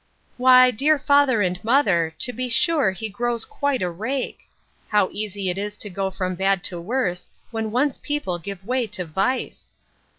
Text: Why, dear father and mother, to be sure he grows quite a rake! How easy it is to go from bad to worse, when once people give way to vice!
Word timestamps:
Why, 0.37 0.71
dear 0.71 0.97
father 0.97 1.43
and 1.43 1.63
mother, 1.63 2.11
to 2.17 2.33
be 2.33 2.49
sure 2.49 2.89
he 2.89 3.07
grows 3.07 3.45
quite 3.45 3.83
a 3.83 3.89
rake! 3.91 4.49
How 4.87 5.09
easy 5.11 5.47
it 5.51 5.59
is 5.59 5.77
to 5.77 5.91
go 5.91 6.09
from 6.09 6.33
bad 6.33 6.63
to 6.73 6.81
worse, 6.81 7.29
when 7.51 7.69
once 7.69 7.99
people 7.99 8.39
give 8.39 8.65
way 8.65 8.87
to 8.87 9.05
vice! 9.05 9.73